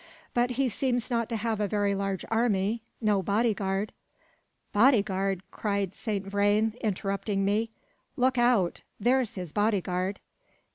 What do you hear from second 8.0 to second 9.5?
"look out! there's